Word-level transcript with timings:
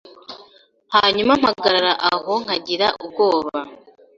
Hanyuma 0.95 1.31
mpagarara 1.39 1.93
aho 2.11 2.33
nkagira 2.43 2.87
ubwoba 3.03 3.57